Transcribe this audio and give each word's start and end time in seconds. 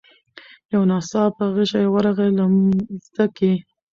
یو 0.71 0.81
ناڅاپه 0.89 1.45
غشی 1.55 1.85
ورغی 1.93 2.29
له 2.37 2.45
مځکي 2.53 3.53